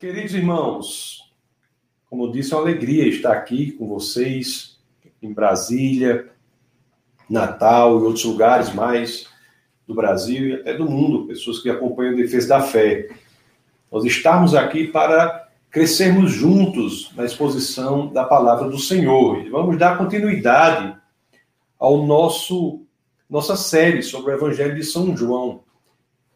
[0.00, 1.30] Queridos irmãos,
[2.08, 4.78] como eu disse, é uma alegria estar aqui com vocês,
[5.20, 6.30] em Brasília,
[7.28, 9.28] Natal e outros lugares mais
[9.86, 13.10] do Brasil e até do mundo, pessoas que acompanham a defesa da fé.
[13.92, 19.44] Nós estamos aqui para crescermos juntos na exposição da palavra do Senhor.
[19.44, 20.96] E vamos dar continuidade
[21.78, 22.86] ao nosso
[23.28, 25.62] nossa série sobre o Evangelho de São João.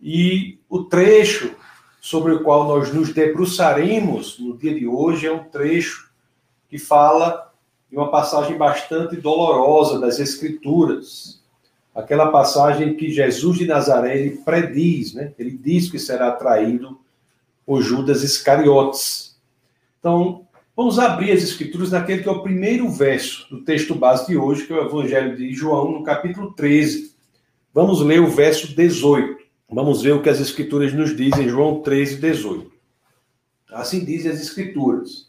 [0.03, 1.57] E o trecho
[2.05, 6.11] sobre o qual nós nos debruçaremos no dia de hoje é um trecho
[6.69, 7.51] que fala
[7.91, 11.43] de uma passagem bastante dolorosa das Escrituras.
[11.95, 15.33] Aquela passagem que Jesus de Nazaré ele prediz, né?
[15.39, 17.01] Ele diz que será traído
[17.65, 19.41] por Judas Iscariotes.
[19.99, 24.37] Então, vamos abrir as Escrituras naquele que é o primeiro verso do texto base de
[24.37, 27.15] hoje, que é o Evangelho de João, no capítulo 13.
[27.73, 29.44] Vamos ler o verso 18.
[29.75, 32.71] Vamos ver o que as Escrituras nos dizem, João 13, 18.
[33.73, 35.27] Assim dizem as Escrituras.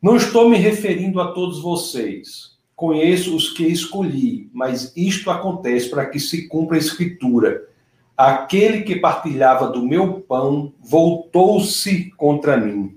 [0.00, 2.56] Não estou me referindo a todos vocês.
[2.76, 7.68] Conheço os que escolhi, mas isto acontece para que se cumpra a Escritura.
[8.16, 12.96] Aquele que partilhava do meu pão voltou-se contra mim.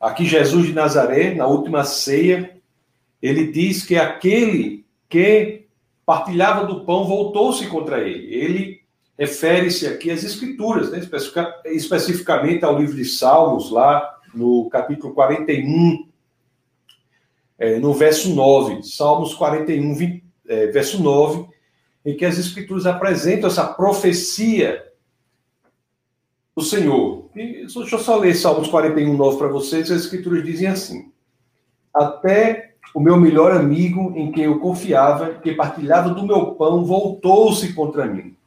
[0.00, 2.58] Aqui, Jesus de Nazaré, na última ceia,
[3.20, 5.66] ele diz que aquele que
[6.06, 8.34] partilhava do pão voltou-se contra ele.
[8.34, 8.77] Ele
[9.18, 11.00] refere-se aqui às Escrituras, né?
[11.66, 16.06] especificamente ao livro de Salmos, lá no capítulo 41,
[17.58, 18.84] é, no verso 9.
[18.84, 21.48] Salmos 41, 20, é, verso 9,
[22.04, 24.86] em que as Escrituras apresentam essa profecia
[26.56, 27.28] do Senhor.
[27.34, 29.90] E, deixa eu só ler Salmos 41, 9 para vocês.
[29.90, 31.10] As Escrituras dizem assim:
[31.92, 37.72] Até o meu melhor amigo, em quem eu confiava, que partilhava do meu pão, voltou-se
[37.72, 38.37] contra mim.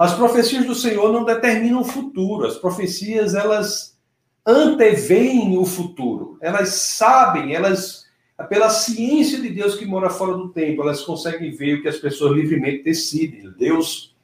[0.00, 2.46] As profecias do Senhor não determinam o futuro.
[2.46, 3.98] As profecias, elas
[4.46, 6.38] anteveem o futuro.
[6.40, 8.06] Elas sabem, elas,
[8.48, 11.98] pela ciência de Deus que mora fora do tempo, elas conseguem ver o que as
[11.98, 13.52] pessoas livremente decidem.
[13.58, 14.16] Deus,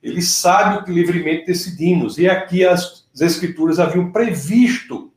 [0.00, 2.16] ele sabe o que livremente decidimos.
[2.16, 5.12] E aqui as, as Escrituras haviam previsto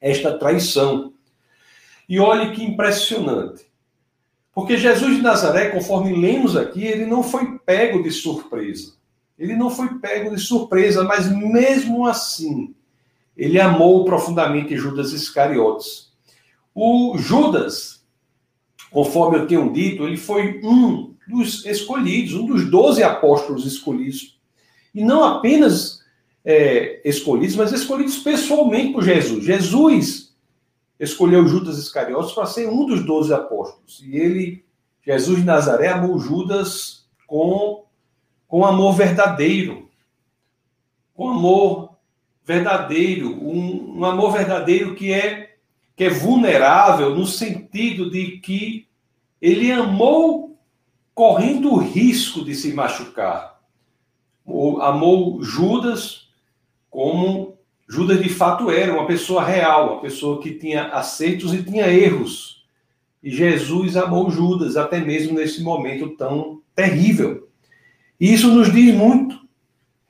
[0.00, 1.14] esta traição.
[2.08, 3.64] E olhe que impressionante.
[4.52, 8.98] Porque Jesus de Nazaré, conforme lemos aqui, ele não foi pego de surpresa.
[9.40, 12.74] Ele não foi pego de surpresa, mas mesmo assim,
[13.34, 16.12] ele amou profundamente Judas Iscariotes.
[16.74, 18.04] O Judas,
[18.90, 24.38] conforme eu tenho dito, ele foi um dos escolhidos, um dos doze apóstolos escolhidos.
[24.94, 26.00] E não apenas
[26.44, 29.42] é, escolhidos, mas escolhidos pessoalmente por Jesus.
[29.42, 30.34] Jesus
[30.98, 34.02] escolheu Judas Iscariotes para ser um dos doze apóstolos.
[34.04, 34.66] E ele,
[35.02, 37.88] Jesus de Nazaré, amou Judas com
[38.50, 39.88] com amor verdadeiro.
[41.14, 41.94] Com amor
[42.44, 45.48] verdadeiro, um, um amor verdadeiro que é
[45.94, 48.88] que é vulnerável no sentido de que
[49.40, 50.58] ele amou
[51.14, 53.60] correndo o risco de se machucar.
[54.80, 56.28] Amou Judas
[56.88, 61.86] como Judas de fato era, uma pessoa real, uma pessoa que tinha acertos e tinha
[61.86, 62.64] erros.
[63.22, 67.49] E Jesus amou Judas, até mesmo nesse momento tão terrível.
[68.20, 69.40] E isso nos diz muito,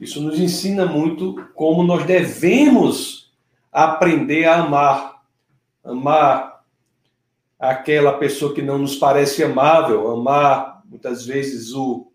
[0.00, 3.32] isso nos ensina muito como nós devemos
[3.70, 5.22] aprender a amar.
[5.84, 6.64] Amar
[7.58, 12.10] aquela pessoa que não nos parece amável, amar muitas vezes o,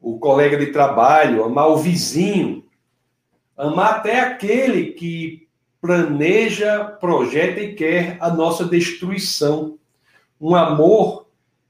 [0.00, 2.64] o colega de trabalho, amar o vizinho,
[3.56, 5.46] amar até aquele que
[5.80, 9.78] planeja, projeta e quer a nossa destruição.
[10.40, 11.26] Um amor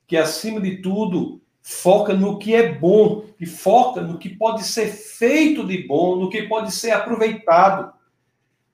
[0.06, 4.86] que, acima de tudo, foca no que é bom, e foca no que pode ser
[4.86, 7.90] feito de bom, no que pode ser aproveitado,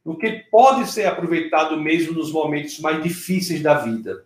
[0.05, 4.25] no que pode ser aproveitado mesmo nos momentos mais difíceis da vida.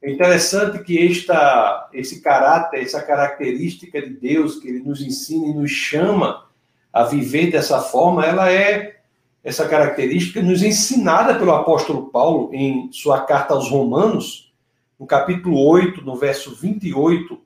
[0.00, 5.54] É interessante que esta, esse caráter, essa característica de Deus que ele nos ensina e
[5.54, 6.46] nos chama
[6.90, 8.96] a viver dessa forma, ela é
[9.42, 14.54] essa característica nos ensinada pelo apóstolo Paulo em sua carta aos Romanos,
[14.98, 17.43] no capítulo 8, no verso 28,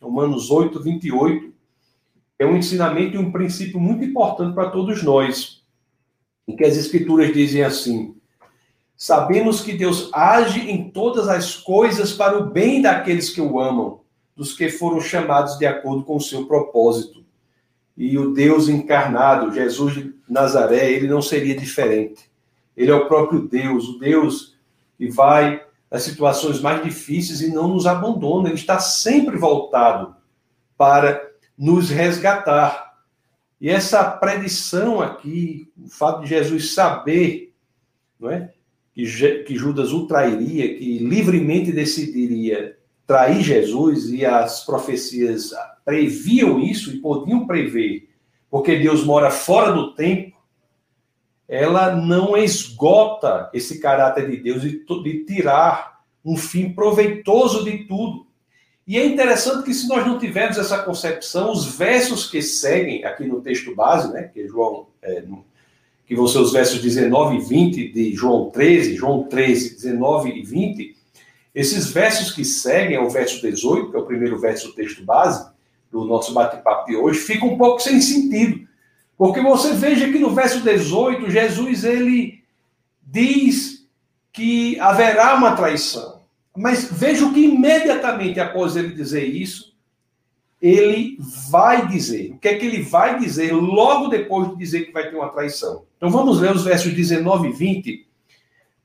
[0.00, 1.52] Romanos 8, 28,
[2.38, 5.62] é um ensinamento e um princípio muito importante para todos nós,
[6.48, 8.16] em que as Escrituras dizem assim:
[8.96, 14.00] Sabemos que Deus age em todas as coisas para o bem daqueles que o amam,
[14.34, 17.24] dos que foram chamados de acordo com o seu propósito.
[17.96, 22.30] E o Deus encarnado, Jesus de Nazaré, ele não seria diferente.
[22.74, 24.56] Ele é o próprio Deus, o Deus
[24.96, 28.48] que vai nas situações mais difíceis e não nos abandona.
[28.48, 30.14] Ele está sempre voltado
[30.76, 31.28] para
[31.58, 32.94] nos resgatar.
[33.60, 37.52] E essa predição aqui, o fato de Jesus saber
[38.18, 38.52] não é,
[38.94, 39.04] que,
[39.44, 42.76] que Judas o trairia, que livremente decidiria
[43.06, 45.50] trair Jesus, e as profecias
[45.84, 48.08] previam isso e podiam prever,
[48.48, 50.29] porque Deus mora fora do tempo,
[51.50, 58.24] ela não esgota esse caráter de Deus de, de tirar um fim proveitoso de tudo.
[58.86, 63.24] E é interessante que se nós não tivermos essa concepção, os versos que seguem aqui
[63.24, 65.24] no texto base, né, que João, é,
[66.06, 70.42] que vão ser os versos 19 e 20 de João 13, João 13, 19 e
[70.42, 70.96] 20,
[71.52, 75.04] esses versos que seguem, é o verso 18, que é o primeiro verso do texto
[75.04, 75.50] base,
[75.90, 78.69] do nosso bate-papo de hoje, fica um pouco sem sentido.
[79.20, 82.42] Porque você veja que no verso 18, Jesus ele
[83.02, 83.86] diz
[84.32, 86.22] que haverá uma traição.
[86.56, 89.76] Mas veja que imediatamente após ele dizer isso,
[90.58, 91.18] ele
[91.50, 92.32] vai dizer.
[92.32, 95.28] O que é que ele vai dizer logo depois de dizer que vai ter uma
[95.28, 95.84] traição?
[95.98, 98.06] Então vamos ler os versos 19 e 20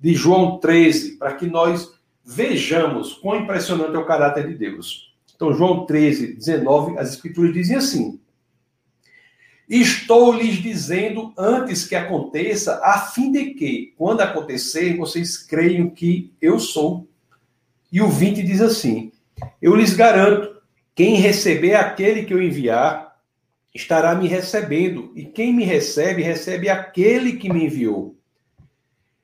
[0.01, 1.93] de João 13, para que nós
[2.25, 5.15] vejamos quão impressionante é o caráter de Deus.
[5.33, 8.19] Então, João 13, 19, as escrituras dizem assim:
[9.67, 16.31] Estou lhes dizendo antes que aconteça, a fim de que, quando acontecer, vocês creiam que
[16.39, 17.07] eu sou.
[17.91, 19.11] E o 20 diz assim:
[19.61, 20.55] Eu lhes garanto,
[20.93, 23.15] quem receber aquele que eu enviar,
[23.73, 28.15] estará me recebendo, e quem me recebe, recebe aquele que me enviou.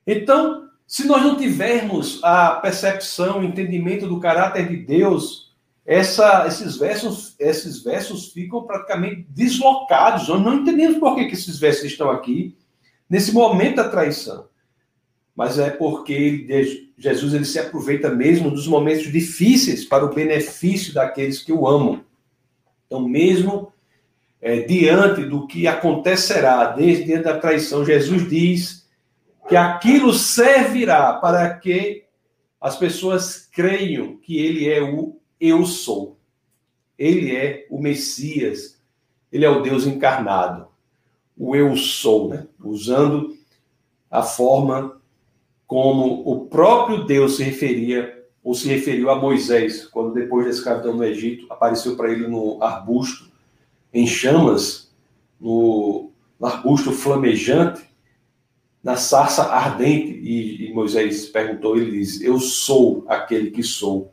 [0.06, 5.51] Então, se nós não tivermos a percepção, o entendimento do caráter de Deus,
[5.84, 10.28] essa, esses, versos, esses versos ficam praticamente deslocados.
[10.28, 12.56] Nós não entendemos por que, que esses versos estão aqui
[13.10, 14.46] nesse momento da traição.
[15.34, 21.42] Mas é porque Jesus ele se aproveita mesmo dos momentos difíceis para o benefício daqueles
[21.42, 22.04] que o amam.
[22.86, 23.72] Então, mesmo
[24.40, 28.86] é, diante do que acontecerá, desde diante da traição, Jesus diz
[29.48, 32.04] que aquilo servirá para que
[32.60, 36.16] as pessoas creiam que ele é o eu sou.
[36.96, 38.80] Ele é o Messias,
[39.32, 40.68] ele é o Deus encarnado,
[41.36, 42.46] o eu sou, né?
[42.62, 43.36] usando
[44.08, 45.00] a forma
[45.66, 50.94] como o próprio Deus se referia ou se referiu a Moisés, quando depois da escravidão
[50.94, 53.30] no Egito, apareceu para ele no arbusto,
[53.92, 54.92] em chamas,
[55.40, 57.82] no, no arbusto flamejante,
[58.82, 64.12] na sarça ardente, e, e Moisés perguntou, ele diz, eu sou aquele que sou.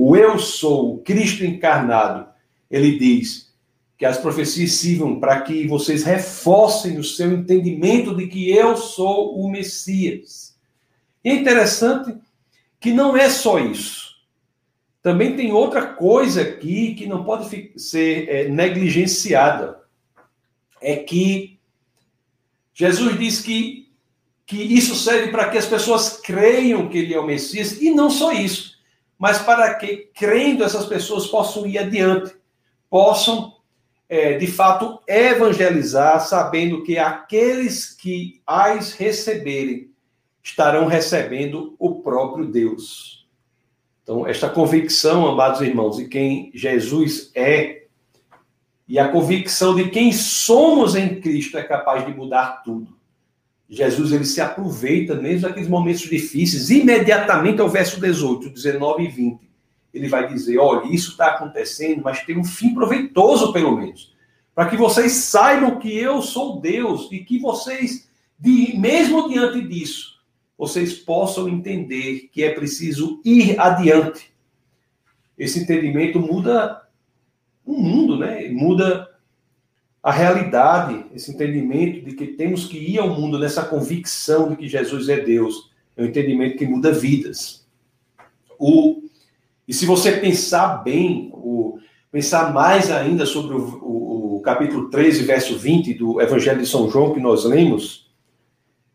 [0.00, 2.28] O eu sou, o Cristo encarnado,
[2.70, 3.52] ele diz
[3.98, 9.36] que as profecias sirvam para que vocês reforcem o seu entendimento de que eu sou
[9.36, 10.56] o Messias.
[11.24, 12.16] E é interessante
[12.78, 14.14] que não é só isso.
[15.02, 19.80] Também tem outra coisa aqui que não pode ser é, negligenciada.
[20.80, 21.58] É que
[22.72, 23.90] Jesus diz que,
[24.46, 28.08] que isso serve para que as pessoas creiam que ele é o Messias, e não
[28.08, 28.77] só isso,
[29.18, 32.34] mas para que, crendo, essas pessoas possam ir adiante,
[32.88, 33.54] possam,
[34.08, 39.90] é, de fato, evangelizar, sabendo que aqueles que as receberem
[40.42, 43.26] estarão recebendo o próprio Deus.
[44.02, 47.82] Então, esta convicção, amados irmãos, de quem Jesus é,
[48.88, 52.97] e a convicção de quem somos em Cristo é capaz de mudar tudo.
[53.68, 59.48] Jesus ele se aproveita mesmo daqueles momentos difíceis, imediatamente ao verso 18, 19 e 20.
[59.92, 64.16] Ele vai dizer: olha, isso está acontecendo, mas tem um fim proveitoso, pelo menos.
[64.54, 68.08] Para que vocês saibam que eu sou Deus e que vocês,
[68.40, 70.18] mesmo diante disso,
[70.56, 74.32] vocês possam entender que é preciso ir adiante.
[75.38, 76.82] Esse entendimento muda
[77.64, 78.48] o mundo, né?
[78.48, 79.07] Muda
[80.08, 84.66] a realidade, esse entendimento de que temos que ir ao mundo nessa convicção de que
[84.66, 85.70] Jesus é Deus.
[85.94, 87.68] É um entendimento que muda vidas.
[88.58, 89.02] O,
[89.68, 91.78] e se você pensar bem, o,
[92.10, 96.88] pensar mais ainda sobre o, o, o capítulo 13, verso 20 do Evangelho de São
[96.88, 98.10] João que nós lemos,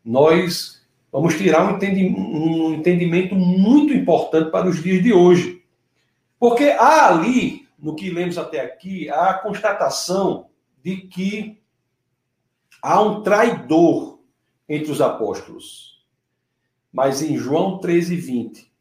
[0.04, 5.62] nós vamos tirar um entendimento, um entendimento muito importante para os dias de hoje.
[6.40, 10.48] Porque há ali, no que lemos até aqui, a constatação
[10.84, 11.62] de que
[12.82, 14.20] há um traidor
[14.68, 16.04] entre os apóstolos.
[16.92, 18.72] Mas em João 13, 20,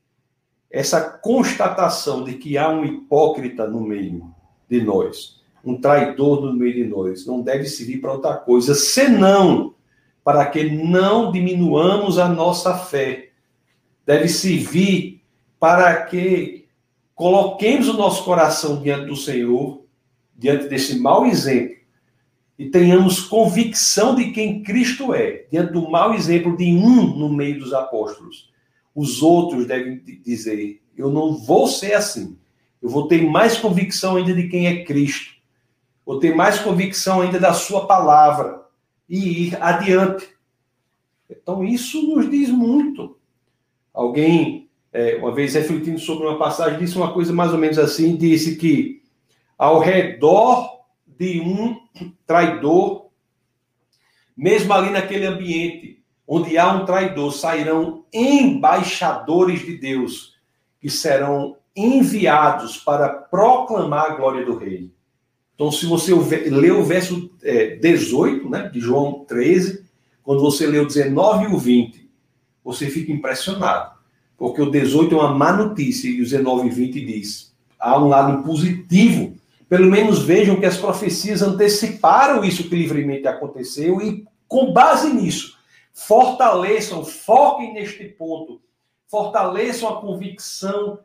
[0.71, 4.35] essa constatação de que há um hipócrita no meio
[4.69, 9.75] de nós, um traidor no meio de nós, não deve servir para outra coisa, senão
[10.25, 13.31] para que não diminuamos a nossa fé.
[14.05, 15.23] Deve servir
[15.61, 16.67] para que
[17.15, 19.85] coloquemos o nosso coração diante do Senhor,
[20.35, 21.82] diante desse mau exemplo,
[22.63, 27.59] e tenhamos convicção de quem Cristo é, diante do mau exemplo de um no meio
[27.59, 28.53] dos apóstolos.
[28.95, 32.39] Os outros devem dizer: eu não vou ser assim.
[32.81, 35.33] Eu vou ter mais convicção ainda de quem é Cristo.
[36.07, 38.63] Vou ter mais convicção ainda da Sua palavra
[39.09, 40.29] e ir adiante.
[41.29, 43.17] Então, isso nos diz muito.
[43.93, 48.15] Alguém, é, uma vez refletindo sobre uma passagem, disse uma coisa mais ou menos assim:
[48.15, 49.03] disse que
[49.59, 50.72] ao redor
[51.23, 51.81] de um
[52.27, 53.07] traidor,
[54.37, 60.35] mesmo ali naquele ambiente onde há um traidor, sairão embaixadores de Deus
[60.81, 64.91] que serão enviados para proclamar a glória do rei.
[65.55, 66.13] Então, se você
[66.51, 67.31] ler o verso
[67.81, 69.85] 18, é, né, de João 13,
[70.25, 72.11] quando você lê o 19 e o 20,
[72.65, 73.93] você fica impressionado.
[74.37, 78.09] Porque o 18 é uma má notícia e o 19 e 20 diz: há um
[78.09, 79.37] lado positivo
[79.73, 85.57] pelo menos vejam que as profecias anteciparam isso que livremente aconteceu e, com base nisso,
[85.95, 88.61] fortaleçam, foquem neste ponto,
[89.09, 90.99] fortaleçam a convicção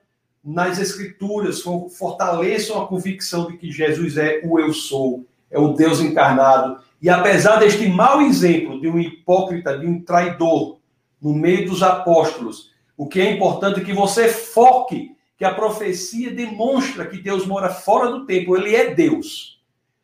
[0.43, 1.61] nas Escrituras,
[1.97, 6.81] fortaleçam a convicção de que Jesus é o Eu Sou, é o Deus encarnado.
[7.01, 10.79] E apesar deste mau exemplo de um hipócrita, de um traidor
[11.21, 16.31] no meio dos apóstolos, o que é importante é que você foque que a profecia
[16.31, 19.61] demonstra que Deus mora fora do tempo, ele é Deus.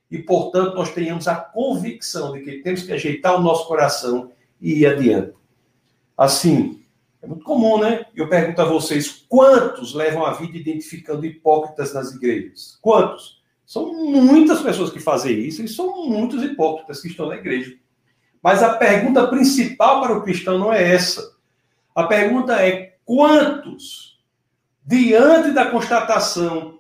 [0.10, 4.82] E, portanto, nós tenhamos a convicção de que temos que ajeitar o nosso coração e
[4.82, 5.34] ir adiante.
[6.16, 6.84] Assim,
[7.20, 8.06] é muito comum, né?
[8.16, 12.78] Eu pergunto a vocês: quantos levam a vida identificando hipócritas nas igrejas?
[12.80, 13.42] Quantos?
[13.66, 17.76] São muitas pessoas que fazem isso e são muitos hipócritas que estão na igreja.
[18.42, 21.36] Mas a pergunta principal para o cristão não é essa.
[21.96, 24.13] A pergunta é: quantos
[24.86, 26.80] diante da constatação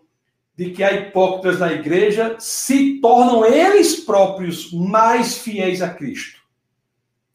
[0.55, 6.41] de que há hipócritas na igreja, se tornam eles próprios mais fiéis a Cristo.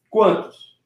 [0.08, 0.78] Quantos?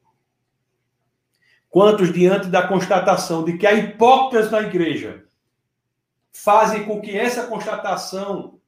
[1.69, 5.25] Quantos, diante da constatação de que há hipócritas na igreja,
[6.31, 8.59] fazem com que essa constatação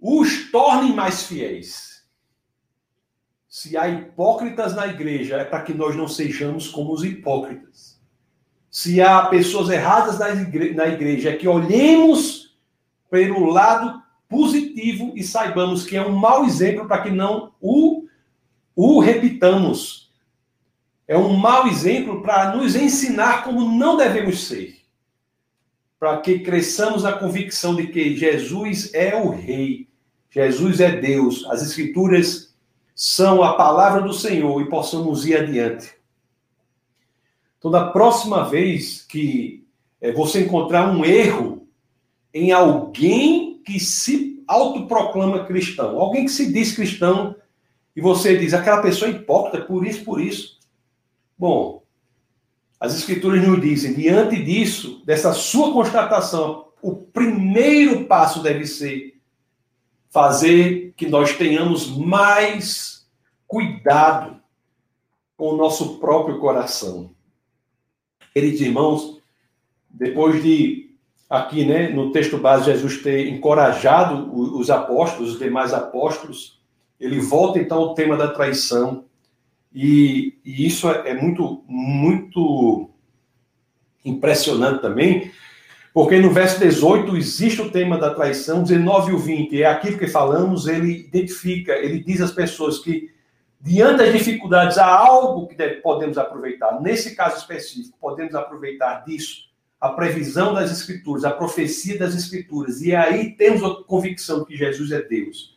[0.00, 2.04] os torne mais fiéis?
[3.48, 7.97] Se há hipócritas na igreja, é para que nós não sejamos como os hipócritas
[8.78, 12.56] se há pessoas erradas na igreja, na igreja, é que olhemos
[13.10, 18.06] pelo lado positivo e saibamos que é um mau exemplo para que não o,
[18.76, 20.12] o repitamos.
[21.08, 24.76] É um mau exemplo para nos ensinar como não devemos ser.
[25.98, 29.88] Para que cresçamos na convicção de que Jesus é o Rei,
[30.30, 32.54] Jesus é Deus, as Escrituras
[32.94, 35.97] são a palavra do Senhor e possamos ir adiante.
[37.58, 39.66] Então, da próxima vez que
[40.00, 41.66] é, você encontrar um erro
[42.32, 47.34] em alguém que se autoproclama cristão, alguém que se diz cristão,
[47.94, 50.58] e você diz, aquela pessoa é hipócrita, por isso, por isso.
[51.36, 51.82] Bom,
[52.78, 59.20] as escrituras nos dizem, diante disso, dessa sua constatação, o primeiro passo deve ser
[60.10, 63.06] fazer que nós tenhamos mais
[63.46, 64.40] cuidado
[65.36, 67.10] com o nosso próprio coração.
[68.32, 69.20] Queridos irmãos,
[69.90, 70.88] depois de
[71.28, 76.58] aqui, né, no texto base, Jesus ter encorajado os apóstolos, os demais apóstolos,
[76.98, 79.04] ele volta então ao tema da traição,
[79.74, 82.90] e, e isso é, é muito, muito
[84.04, 85.30] impressionante também,
[85.92, 89.98] porque no verso 18 existe o tema da traição, 19 e o 20 é aquilo
[89.98, 93.10] que falamos, ele identifica, ele diz às pessoas que
[93.60, 96.80] diante das dificuldades, há algo que deve, podemos aproveitar.
[96.80, 99.48] Nesse caso específico, podemos aproveitar disso
[99.80, 102.82] a previsão das Escrituras, a profecia das Escrituras.
[102.82, 105.56] E aí temos a convicção que Jesus é Deus.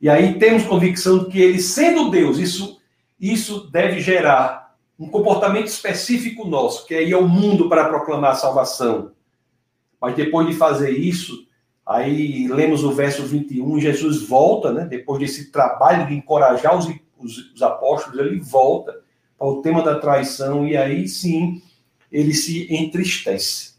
[0.00, 2.80] E aí temos convicção de que ele, sendo Deus, isso,
[3.20, 8.36] isso deve gerar um comportamento específico nosso, que é ir ao mundo para proclamar a
[8.36, 9.12] salvação.
[10.00, 11.46] Mas depois de fazer isso,
[11.86, 16.86] aí lemos o verso 21, Jesus volta, né, depois desse trabalho de encorajar os
[17.22, 19.00] os, os apóstolos, ele volta
[19.38, 21.62] para o tema da traição e aí sim
[22.10, 23.74] ele se entristece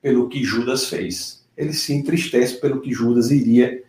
[0.00, 1.44] pelo que Judas fez.
[1.56, 3.82] Ele se entristece pelo que Judas iria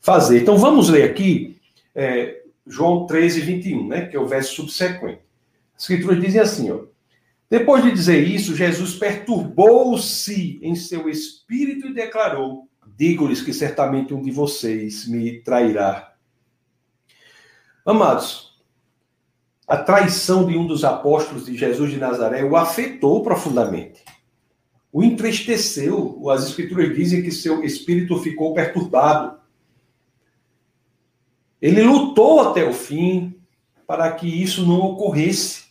[0.00, 0.40] fazer.
[0.40, 1.56] Então vamos ler aqui
[1.94, 5.20] é, João 13, 21, né, que é o verso subsequente.
[5.76, 6.80] As escrituras dizem assim, ó.
[7.50, 14.22] Depois de dizer isso, Jesus perturbou-se em seu espírito e declarou: Digo-lhes que certamente um
[14.22, 16.12] de vocês me trairá.
[17.88, 18.52] Amados,
[19.66, 24.04] a traição de um dos apóstolos de Jesus de Nazaré o afetou profundamente.
[24.92, 26.28] O entristeceu.
[26.28, 29.38] As escrituras dizem que seu espírito ficou perturbado.
[31.62, 33.34] Ele lutou até o fim
[33.86, 35.68] para que isso não ocorresse.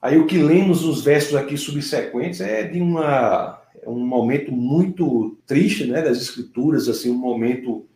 [0.00, 5.36] Aí o que lemos nos versos aqui subsequentes é de uma, é um momento muito
[5.46, 7.86] triste, né, das escrituras, assim, um momento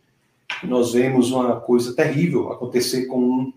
[0.63, 3.53] nós vemos uma coisa terrível acontecer com um,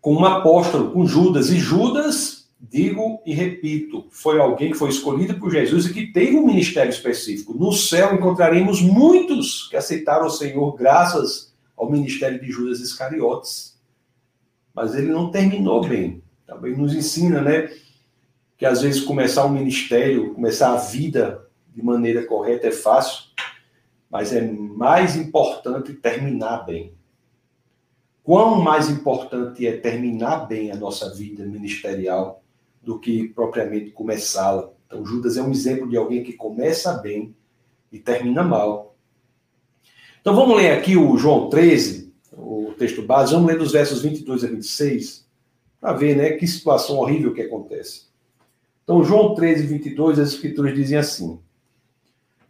[0.00, 1.50] com um apóstolo, com Judas.
[1.50, 6.36] E Judas, digo e repito, foi alguém que foi escolhido por Jesus e que teve
[6.36, 7.54] um ministério específico.
[7.54, 13.80] No céu encontraremos muitos que aceitaram o Senhor graças ao ministério de Judas Iscariotes.
[14.74, 16.22] Mas ele não terminou bem.
[16.46, 17.70] Também nos ensina, né,
[18.56, 23.24] que às vezes começar um ministério, começar a vida de maneira correta é fácil,
[24.12, 26.92] mas é mais importante terminar bem.
[28.22, 32.44] Quão mais importante é terminar bem a nossa vida ministerial
[32.82, 34.70] do que propriamente começá-la.
[34.86, 37.34] Então, Judas é um exemplo de alguém que começa bem
[37.90, 38.94] e termina mal.
[40.20, 44.44] Então vamos ler aqui o João 13, o texto base, vamos ler dos versos 22
[44.44, 45.26] a 26,
[45.80, 48.06] para ver né, que situação horrível que acontece.
[48.84, 51.40] Então, João 13, 22, as escrituras dizem assim: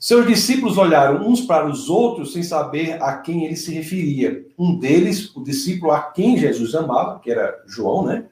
[0.03, 4.45] Seus discípulos olharam uns para os outros sem saber a quem ele se referia.
[4.59, 8.25] Um deles, o discípulo a quem Jesus amava, que era João, né,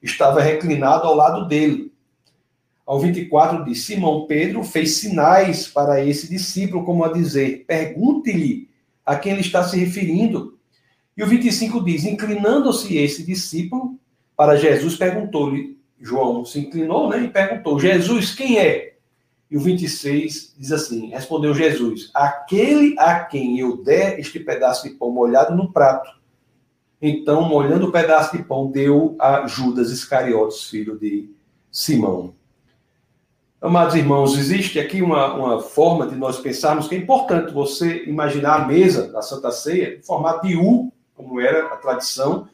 [0.00, 1.92] estava reclinado ao lado dele.
[2.86, 8.68] Ao 24 diz: Simão Pedro fez sinais para esse discípulo, como a dizer: Pergunte-lhe
[9.04, 10.56] a quem ele está se referindo.
[11.16, 13.98] E o 25 diz: Inclinando-se esse discípulo
[14.36, 18.95] para Jesus, perguntou-lhe, João se inclinou né, e perguntou: Jesus, quem é?
[19.50, 24.94] E o 26 diz assim: Respondeu Jesus: Aquele a quem eu der este pedaço de
[24.94, 26.10] pão molhado no prato.
[27.00, 31.30] Então, molhando o pedaço de pão, deu a Judas Iscariotes, filho de
[31.70, 32.34] Simão.
[33.60, 38.62] Amados irmãos, existe aqui uma, uma forma de nós pensarmos que é importante você imaginar
[38.62, 42.48] a mesa da Santa Ceia em formato de U, como era a tradição,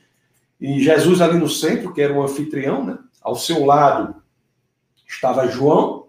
[0.60, 2.98] e Jesus ali no centro, que era o anfitrião, né?
[3.20, 4.22] ao seu lado
[5.06, 6.01] estava João,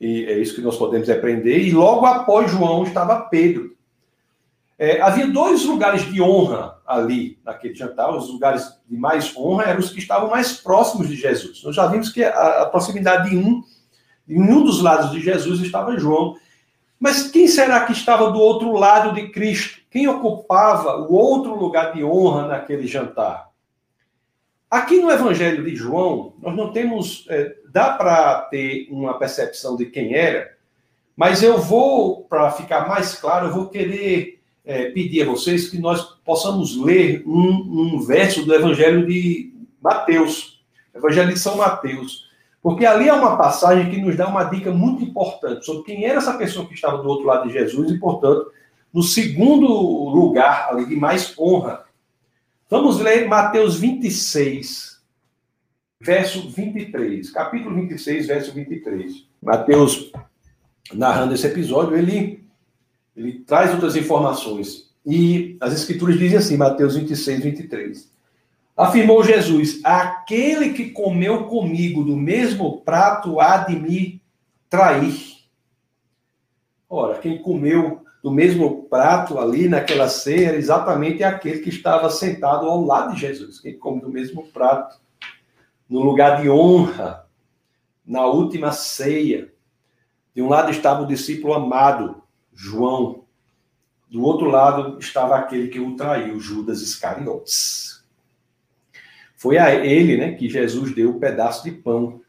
[0.00, 3.76] e é isso que nós podemos aprender, e logo após João estava Pedro.
[4.78, 9.80] É, havia dois lugares de honra ali naquele jantar, os lugares de mais honra eram
[9.80, 11.64] os que estavam mais próximos de Jesus.
[11.64, 13.62] Nós já vimos que a, a proximidade de um
[14.28, 16.36] em um dos lados de Jesus estava João.
[17.00, 19.80] Mas quem será que estava do outro lado de Cristo?
[19.90, 23.48] Quem ocupava o outro lugar de honra naquele jantar?
[24.70, 27.24] Aqui no Evangelho de João, nós não temos.
[27.30, 30.56] É, dá para ter uma percepção de quem era,
[31.16, 35.78] mas eu vou, para ficar mais claro, eu vou querer é, pedir a vocês que
[35.78, 39.52] nós possamos ler um, um verso do Evangelho de
[39.82, 40.62] Mateus,
[40.94, 42.28] Evangelho de São Mateus.
[42.62, 46.18] Porque ali é uma passagem que nos dá uma dica muito importante sobre quem era
[46.18, 48.52] essa pessoa que estava do outro lado de Jesus e, portanto,
[48.92, 51.84] no segundo lugar ali de mais honra.
[52.68, 54.97] Vamos ler Mateus 26,
[56.00, 57.30] verso 23.
[57.30, 59.26] Capítulo 26, verso 23.
[59.42, 60.12] Mateus,
[60.92, 62.44] narrando esse episódio, ele,
[63.16, 64.88] ele traz outras informações.
[65.04, 68.10] E as escrituras dizem assim, Mateus 26, 23.
[68.76, 74.22] Afirmou Jesus: Aquele que comeu comigo do mesmo prato há de me
[74.70, 75.38] trair.
[76.88, 82.66] Ora, quem comeu do mesmo prato ali naquela ceia era exatamente aquele que estava sentado
[82.66, 83.60] ao lado de Jesus.
[83.60, 84.96] Quem come do mesmo prato,
[85.88, 87.26] no lugar de honra,
[88.04, 89.52] na última ceia.
[90.34, 92.22] De um lado estava o discípulo amado,
[92.52, 93.24] João.
[94.10, 98.04] Do outro lado estava aquele que o traiu, Judas Iscariotes.
[99.36, 102.20] Foi a ele né, que Jesus deu um pedaço de pão.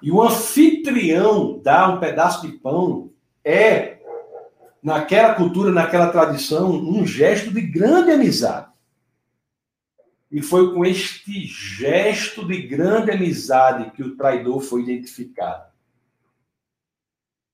[0.00, 3.10] E o anfitrião dar um pedaço de pão
[3.44, 3.98] é,
[4.82, 8.69] naquela cultura, naquela tradição, um gesto de grande amizade.
[10.30, 15.70] E foi com este gesto de grande amizade que o traidor foi identificado.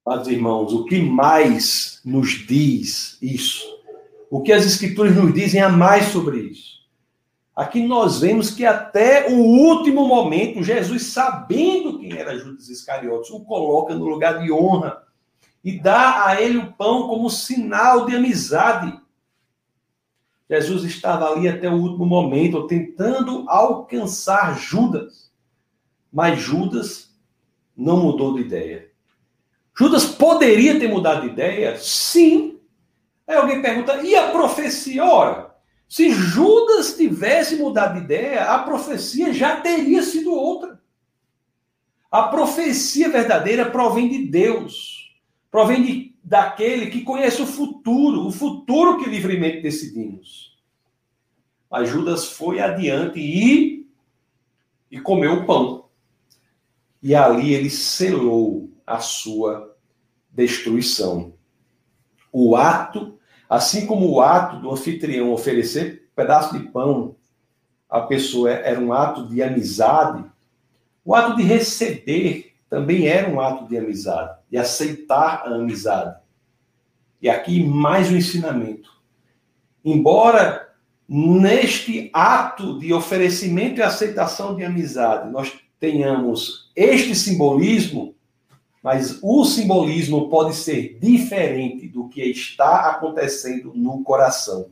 [0.05, 3.65] Mas, irmãos, o que mais nos diz isso?
[4.31, 6.77] O que as Escrituras nos dizem a mais sobre isso?
[7.57, 13.41] Aqui nós vemos que até o último momento, Jesus, sabendo quem era Judas Iscariotes, o
[13.41, 15.03] coloca no lugar de honra
[15.65, 19.01] e dá a ele o pão como sinal de amizade.
[20.49, 25.33] Jesus estava ali até o último momento, tentando alcançar Judas.
[26.13, 27.15] Mas Judas
[27.77, 28.91] não mudou de ideia.
[29.77, 31.77] Judas poderia ter mudado de ideia?
[31.79, 32.59] Sim.
[33.27, 35.05] Aí alguém pergunta, e a profecia?
[35.05, 35.55] Ora,
[35.89, 40.81] se Judas tivesse mudado de ideia, a profecia já teria sido outra.
[42.11, 45.15] A profecia verdadeira provém de Deus,
[45.51, 50.59] provém de, daquele que conhece o futuro, o futuro que livremente decidimos.
[51.71, 53.89] Mas Judas foi adiante e,
[54.91, 55.85] e comeu o pão.
[57.01, 59.77] E ali ele selou a sua
[60.33, 61.35] destruição.
[62.33, 67.15] O ato, assim como o ato do anfitrião oferecer um pedaço de pão
[67.89, 70.29] à pessoa era um ato de amizade,
[71.05, 76.17] o ato de receber também era um ato de amizade, de aceitar a amizade.
[77.21, 78.91] E aqui mais um ensinamento.
[79.85, 80.67] Embora
[81.09, 88.15] neste ato de oferecimento e aceitação de amizade nós tenhamos este simbolismo,
[88.83, 94.71] mas o simbolismo pode ser diferente do que está acontecendo no coração.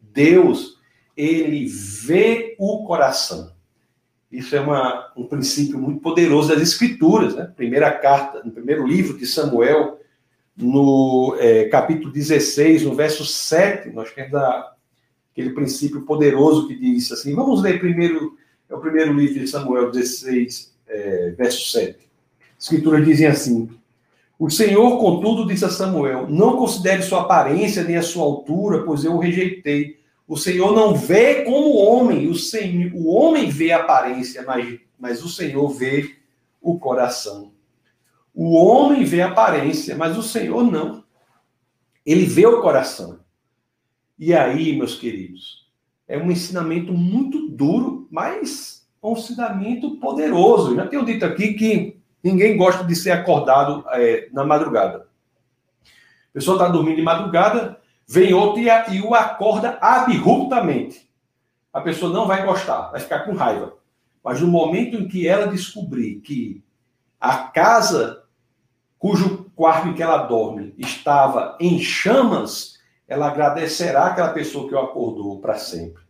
[0.00, 0.78] Deus,
[1.16, 3.53] ele vê o coração.
[4.34, 7.36] Isso é uma, um princípio muito poderoso das Escrituras.
[7.36, 7.50] Né?
[7.56, 10.00] Primeira carta, no primeiro livro de Samuel,
[10.56, 14.72] no é, capítulo 16, no verso 7, nós temos a,
[15.32, 17.34] aquele princípio poderoso que diz assim.
[17.34, 18.36] Vamos ler primeiro,
[18.68, 21.96] é o primeiro livro de Samuel 16, é, verso 7.
[22.58, 23.68] As Escrituras dizem assim:
[24.36, 29.04] O Senhor, contudo, disse a Samuel: Não considere sua aparência nem a sua altura, pois
[29.04, 33.80] eu o rejeitei o Senhor não vê como homem, o, Senhor, o homem vê a
[33.80, 36.16] aparência, mas, mas o Senhor vê
[36.62, 37.52] o coração.
[38.34, 41.04] O homem vê a aparência, mas o Senhor não.
[42.04, 43.20] Ele vê o coração.
[44.18, 45.68] E aí, meus queridos,
[46.08, 50.74] é um ensinamento muito duro, mas um ensinamento poderoso.
[50.74, 55.06] Já tenho dito aqui que ninguém gosta de ser acordado é, na madrugada.
[55.84, 61.08] A pessoa está dormindo de madrugada, Vem outro e, e o acorda abruptamente.
[61.72, 63.74] A pessoa não vai gostar, vai ficar com raiva.
[64.22, 66.62] Mas no momento em que ela descobrir que
[67.20, 68.24] a casa
[69.04, 74.78] cujo quarto em que ela dorme estava em chamas, ela agradecerá aquela pessoa que o
[74.78, 76.02] acordou para sempre.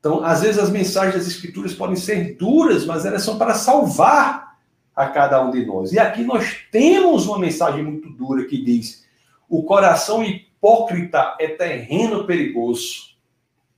[0.00, 4.56] Então, às vezes as mensagens das escrituras podem ser duras, mas elas são para salvar
[4.94, 5.92] a cada um de nós.
[5.92, 9.04] E aqui nós temos uma mensagem muito dura que diz:
[9.46, 10.24] o coração
[10.66, 13.16] hipócrita é terreno perigoso.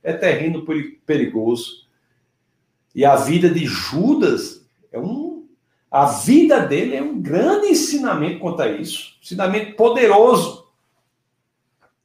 [0.01, 0.65] É terreno
[1.05, 1.87] perigoso.
[2.95, 5.47] E a vida de Judas é um.
[5.91, 9.17] A vida dele é um grande ensinamento quanto a isso.
[9.21, 10.67] Ensinamento poderoso.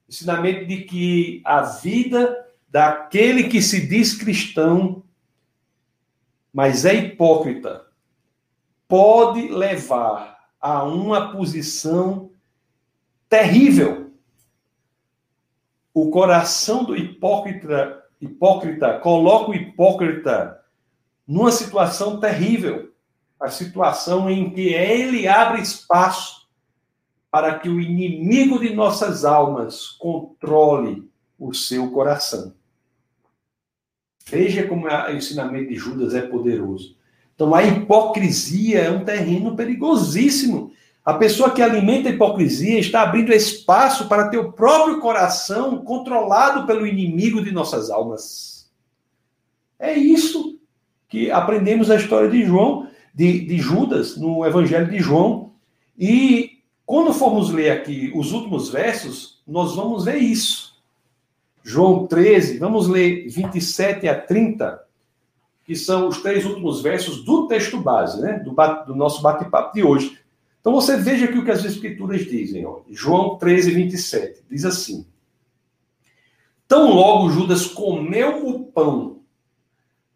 [0.09, 5.03] Ensinamento de que a vida daquele que se diz cristão,
[6.53, 7.87] mas é hipócrita,
[8.89, 12.31] pode levar a uma posição
[13.29, 14.04] terrível
[15.95, 20.61] o coração do hipócrita, hipócrita coloca o hipócrita
[21.27, 22.93] numa situação terrível,
[23.39, 26.49] a situação em que ele abre espaço
[27.31, 32.55] para que o inimigo de nossas almas controle o seu coração.
[34.27, 36.97] Veja como o ensinamento de Judas é poderoso.
[37.35, 40.73] Então, a hipocrisia é um terreno perigosíssimo
[41.05, 46.67] a pessoa que alimenta a hipocrisia está abrindo espaço para ter o próprio coração controlado
[46.67, 48.73] pelo inimigo de nossas almas.
[49.79, 50.59] É isso
[51.07, 55.53] que aprendemos na história de João, de, de Judas, no Evangelho de João.
[55.99, 60.83] E quando formos ler aqui os últimos versos, nós vamos ver isso.
[61.63, 64.83] João 13, vamos ler 27 a 30,
[65.65, 68.39] que são os três últimos versos do texto base, né?
[68.39, 68.55] Do,
[68.87, 70.24] do nosso bate-papo de hoje.
[70.65, 72.65] Então você veja aqui o que as escrituras dizem.
[72.65, 72.81] Ó.
[72.89, 74.45] João 13, 27.
[74.51, 75.07] Diz assim:
[76.67, 79.21] Tão logo Judas comeu o pão,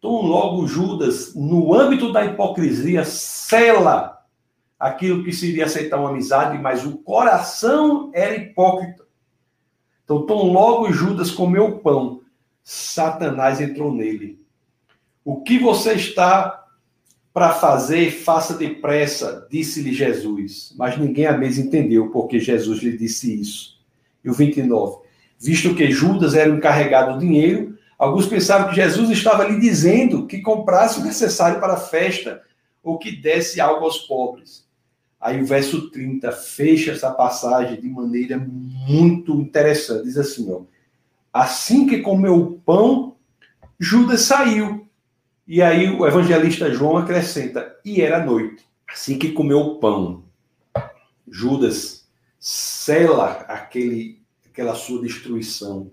[0.01, 4.25] tão logo Judas, no âmbito da hipocrisia, cela
[4.79, 9.05] aquilo que seria aceitar uma amizade, mas o coração era hipócrita.
[10.03, 12.21] Então, tão logo Judas comeu o pão,
[12.63, 14.43] Satanás entrou nele.
[15.23, 16.65] O que você está
[17.39, 20.73] para fazer, faça depressa, disse-lhe Jesus.
[20.77, 23.79] Mas ninguém à mesa entendeu porque Jesus lhe disse isso.
[24.21, 24.97] E o 29.
[25.39, 30.27] Visto que Judas era o encarregado do dinheiro, alguns pensaram que Jesus estava lhe dizendo
[30.27, 32.41] que comprasse o necessário para a festa
[32.83, 34.67] ou que desse algo aos pobres.
[35.17, 40.03] Aí o verso 30 fecha essa passagem de maneira muito interessante.
[40.03, 40.63] Diz assim: ó,
[41.31, 43.15] assim que comeu o pão,
[43.79, 44.78] Judas saiu
[45.49, 50.25] e aí o evangelista João acrescenta: e era noite, assim que comeu o pão.
[51.27, 52.07] Judas
[52.39, 55.91] sela aquele, aquela sua destruição.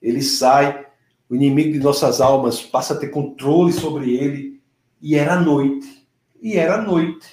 [0.00, 0.86] Ele sai,
[1.26, 4.60] o inimigo de nossas almas passa a ter controle sobre ele,
[5.00, 6.06] e era noite.
[6.42, 7.26] E era noite.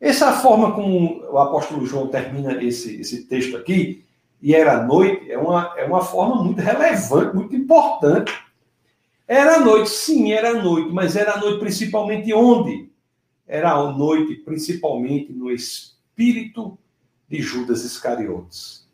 [0.00, 4.06] Essa é forma como o apóstolo João termina esse, esse texto aqui,
[4.40, 8.32] e era noite, é uma, é uma forma muito relevante, muito importante.
[9.32, 12.90] Era noite, sim, era noite, mas era noite principalmente onde?
[13.46, 16.78] Era a noite principalmente no espírito
[17.30, 18.86] de Judas Iscariotes.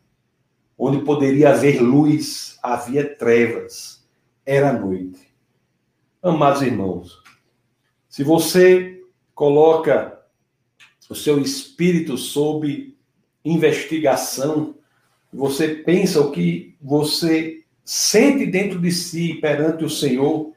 [0.78, 4.06] Onde poderia haver luz, havia trevas.
[4.46, 5.18] Era noite.
[6.22, 7.20] Amados irmãos,
[8.08, 9.02] se você
[9.34, 10.22] coloca
[11.10, 12.96] o seu espírito sob
[13.44, 14.76] investigação,
[15.32, 20.52] você pensa o que você sente dentro de si perante o Senhor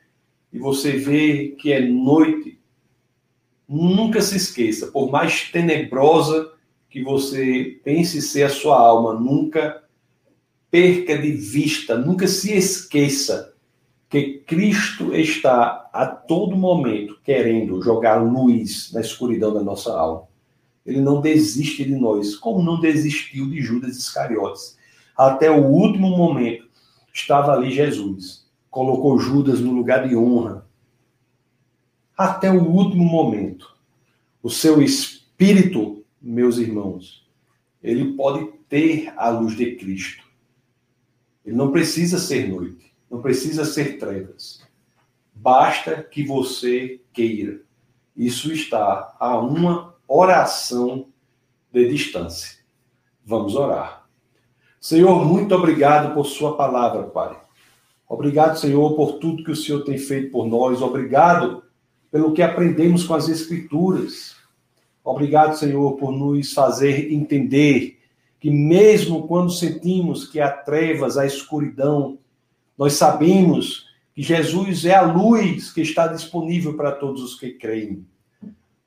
[0.52, 2.60] e você vê que é noite,
[3.65, 6.52] nunca se esqueça, por mais tenebrosa
[6.89, 9.82] que você pense ser a sua alma, nunca
[10.70, 13.54] perca de vista, nunca se esqueça
[14.10, 20.24] que Cristo está a todo momento querendo jogar luz na escuridão da nossa alma.
[20.86, 24.78] Ele não desiste de nós, como não desistiu de Judas Iscariotes.
[25.15, 26.70] Até o último momento
[27.13, 28.50] estava ali Jesus.
[28.69, 30.65] Colocou Judas no lugar de honra.
[32.17, 33.76] Até o último momento.
[34.41, 37.28] O seu espírito, meus irmãos,
[37.82, 40.24] ele pode ter a luz de Cristo.
[41.45, 44.62] Ele não precisa ser noite, não precisa ser trevas.
[45.34, 47.62] Basta que você queira.
[48.15, 51.08] Isso está a uma oração
[51.71, 52.60] de distância.
[53.26, 54.00] Vamos orar.
[54.82, 57.38] Senhor, muito obrigado por Sua palavra, Pai.
[58.10, 60.82] Obrigado, Senhor, por tudo que o Senhor tem feito por nós.
[60.82, 61.62] Obrigado
[62.12, 64.36] pelo que aprendemos com as Escrituras.
[65.04, 68.00] Obrigado, Senhor, por nos fazer entender
[68.39, 72.17] que, mesmo quando sentimos que há trevas, há escuridão,
[72.76, 78.04] nós sabemos que Jesus é a luz que está disponível para todos os que creem.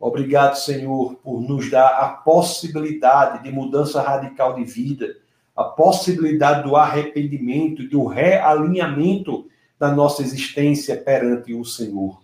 [0.00, 5.22] Obrigado, Senhor, por nos dar a possibilidade de mudança radical de vida,
[5.54, 9.46] a possibilidade do arrependimento, do realinhamento
[9.78, 12.20] da nossa existência perante o Senhor.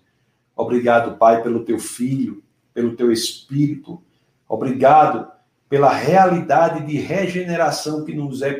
[0.56, 2.42] Obrigado, Pai, pelo teu filho,
[2.74, 4.02] pelo teu espírito.
[4.48, 5.30] Obrigado
[5.68, 8.58] pela realidade de regeneração que nos é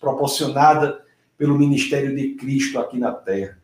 [0.00, 1.02] proporcionada
[1.36, 3.58] pelo ministério de Cristo aqui na terra.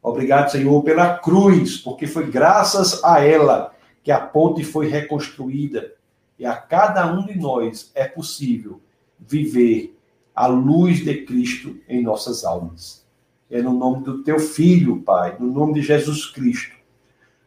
[0.00, 5.92] Obrigado, Senhor, pela cruz, porque foi graças a ela que a ponte foi reconstruída
[6.38, 8.80] e a cada um de nós é possível
[9.18, 9.96] viver
[10.34, 13.04] a luz de Cristo em nossas almas.
[13.50, 16.76] É no nome do teu filho, Pai, no nome de Jesus Cristo,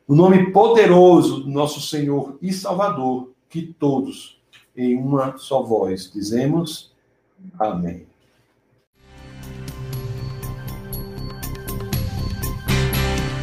[0.08, 4.42] no nome poderoso do nosso Senhor e Salvador, que todos,
[4.76, 6.92] em uma só voz, dizemos:
[7.60, 8.06] Amém.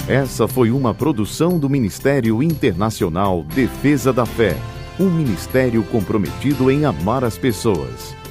[0.09, 4.57] Essa foi uma produção do Ministério Internacional Defesa da Fé,
[4.99, 8.17] um ministério comprometido em amar as pessoas,